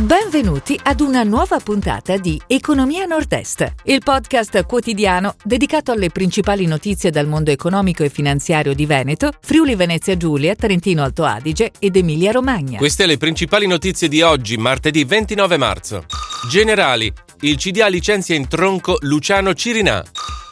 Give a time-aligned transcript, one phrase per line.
[0.00, 7.10] Benvenuti ad una nuova puntata di Economia Nord-Est, il podcast quotidiano dedicato alle principali notizie
[7.10, 12.32] dal mondo economico e finanziario di Veneto, Friuli Venezia Giulia, Trentino Alto Adige ed Emilia
[12.32, 12.78] Romagna.
[12.78, 16.06] Queste le principali notizie di oggi, martedì 29 marzo.
[16.48, 20.02] Generali, il CDA licenzia in tronco Luciano Cirinà.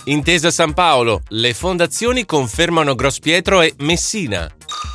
[0.05, 4.47] Intesa San Paolo, le fondazioni confermano Grospietro e Messina.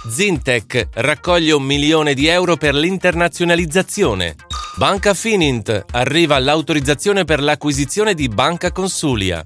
[0.05, 4.35] Zintec raccoglie un milione di euro per l'internazionalizzazione.
[4.75, 9.41] Banca Finint arriva l'autorizzazione per l'acquisizione di Banca Consulia.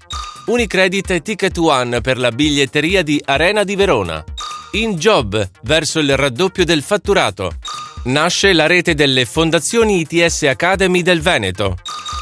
[0.47, 4.23] Unicredit e Ticket One per la biglietteria di Arena di Verona.
[4.71, 7.57] In Job verso il raddoppio del fatturato.
[8.05, 11.77] Nasce la rete delle fondazioni ITS Academy del Veneto.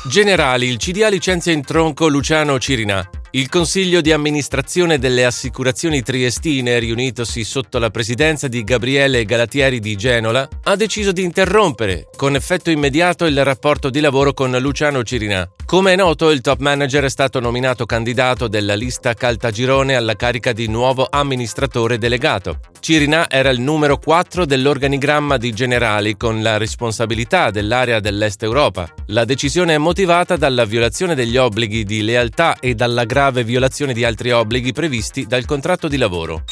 [0.09, 3.08] Generali, il CDA licenzia in tronco Luciano Cirinà.
[3.35, 9.98] Il Consiglio di amministrazione delle assicurazioni triestine, riunitosi sotto la presidenza di Gabriele Galatieri di
[9.98, 15.49] Genola, ha deciso di interrompere, con effetto immediato, il rapporto di lavoro con Luciano Cirinà.
[15.66, 20.53] Come è noto, il top manager è stato nominato candidato della lista Caltagirone alla carica
[20.53, 22.59] di nuovo amministratore delegato.
[22.80, 28.94] Cirinà era il numero 4 dell'organigramma di generali con la responsabilità dell'area dell'Est Europa.
[29.08, 34.04] La decisione è motivata dalla violazione degli obblighi di lealtà e dalla grave violazione di
[34.04, 36.44] altri obblighi previsti dal contratto di lavoro.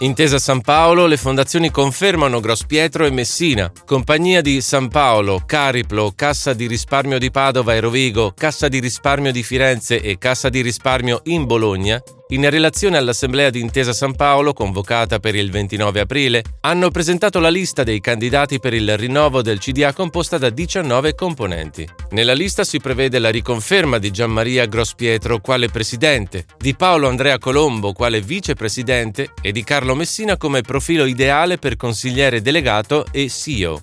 [0.00, 6.52] Intesa San Paolo, le fondazioni confermano Grospietro e Messina, Compagnia di San Paolo, Cariplo, Cassa
[6.52, 11.22] di risparmio di Padova e Rovigo, Cassa di risparmio di Firenze e Cassa di risparmio
[11.24, 16.90] in Bologna in relazione all'Assemblea di Intesa San Paolo, convocata per il 29 aprile, hanno
[16.90, 21.88] presentato la lista dei candidati per il rinnovo del CDA composta da 19 componenti.
[22.10, 27.92] Nella lista si prevede la riconferma di Gianmaria Grospietro quale presidente, di Paolo Andrea Colombo
[27.92, 33.82] quale vicepresidente e di Carlo Messina come profilo ideale per consigliere delegato e CEO.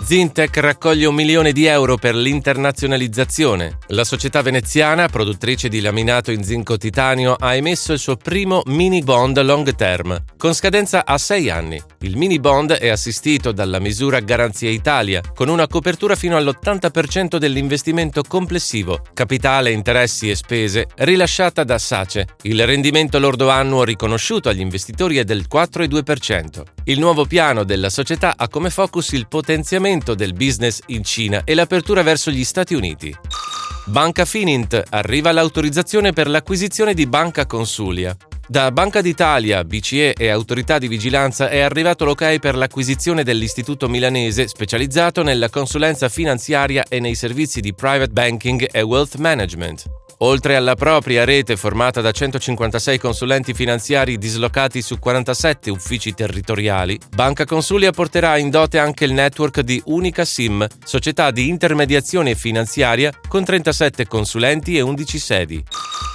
[0.00, 3.78] Zintec raccoglie un milione di euro per l'internazionalizzazione.
[3.88, 9.02] La società veneziana, produttrice di laminato in zinco titanio, ha emesso il suo primo mini
[9.02, 11.80] bond long term, con scadenza a sei anni.
[12.00, 18.22] Il mini bond è assistito dalla misura Garanzia Italia, con una copertura fino all'80% dell'investimento
[18.26, 22.28] complessivo, capitale, interessi e spese, rilasciata da SACE.
[22.42, 26.62] Il rendimento lordo annuo riconosciuto agli investitori è del 4,2%.
[26.84, 29.80] Il nuovo piano della società ha come focus il potenziamento
[30.14, 33.12] del business in Cina e l'apertura verso gli Stati Uniti.
[33.86, 38.16] Banca Finint arriva l'autorizzazione per l'acquisizione di Banca Consulia.
[38.52, 44.46] Da Banca d'Italia, BCE e autorità di vigilanza è arrivato l'ok per l'acquisizione dell'istituto milanese
[44.46, 49.84] specializzato nella consulenza finanziaria e nei servizi di private banking e wealth management.
[50.18, 57.46] Oltre alla propria rete formata da 156 consulenti finanziari dislocati su 47 uffici territoriali, Banca
[57.46, 63.44] Consulia porterà in dote anche il network di Unica Sim, società di intermediazione finanziaria con
[63.44, 65.64] 37 consulenti e 11 sedi.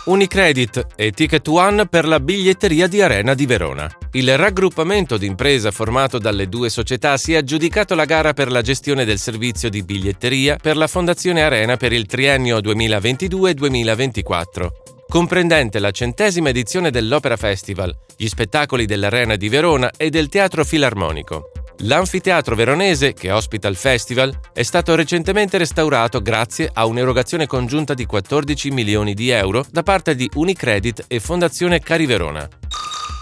[0.08, 3.92] Unicredit e Ticket One per la biglietteria di Arena di Verona.
[4.14, 9.04] Il raggruppamento d'impresa formato dalle due società si è aggiudicato la gara per la gestione
[9.04, 14.68] del servizio di biglietteria per la Fondazione Arena per il triennio 2022-2024
[15.10, 21.52] comprendente la centesima edizione dell'Opera Festival, gli spettacoli dell'Arena di Verona e del Teatro Filarmonico.
[21.82, 28.06] L'anfiteatro veronese, che ospita il festival, è stato recentemente restaurato grazie a un'erogazione congiunta di
[28.06, 32.48] 14 milioni di euro da parte di Unicredit e Fondazione Cariverona.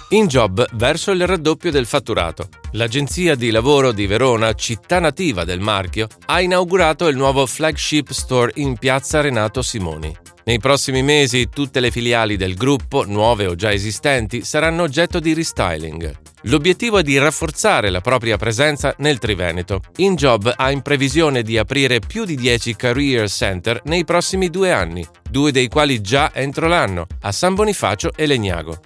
[0.10, 2.48] In job verso il raddoppio del fatturato.
[2.74, 8.52] L'agenzia di lavoro di Verona, città nativa del marchio, ha inaugurato il nuovo flagship store
[8.56, 10.16] in piazza Renato Simoni.
[10.48, 15.34] Nei prossimi mesi tutte le filiali del gruppo, nuove o già esistenti, saranno oggetto di
[15.34, 16.16] restyling.
[16.44, 19.82] L'obiettivo è di rafforzare la propria presenza nel Triveneto.
[19.96, 25.04] InJob ha in previsione di aprire più di 10 career center nei prossimi due anni,
[25.28, 28.80] due dei quali già entro l'anno, a San Bonifacio e Legnago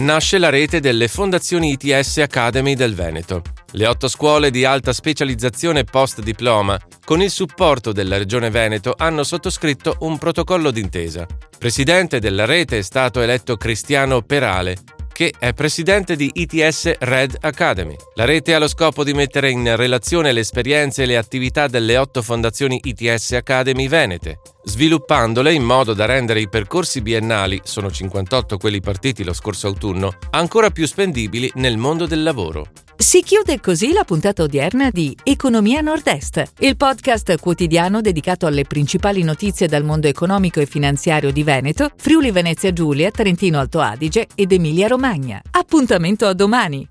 [0.00, 3.42] nasce la rete delle fondazioni ITS Academy del Veneto.
[3.72, 9.96] Le otto scuole di alta specializzazione post-diploma, con il supporto della Regione Veneto, hanno sottoscritto
[10.00, 11.26] un protocollo d'intesa.
[11.58, 14.76] Presidente della rete è stato eletto Cristiano Perale,
[15.12, 17.94] che è presidente di ITS Red Academy.
[18.14, 21.98] La rete ha lo scopo di mettere in relazione le esperienze e le attività delle
[21.98, 28.58] otto fondazioni ITS Academy venete, sviluppandole in modo da rendere i percorsi biennali, sono 58
[28.58, 32.66] quelli partiti lo scorso autunno, ancora più spendibili nel mondo del lavoro.
[32.96, 39.22] Si chiude così la puntata odierna di Economia Nord-Est, il podcast quotidiano dedicato alle principali
[39.22, 44.52] notizie dal mondo economico e finanziario di Veneto, Friuli Venezia Giulia, Trentino Alto Adige ed
[44.52, 45.40] Emilia Romagna.
[45.50, 46.86] Appuntamento a domani!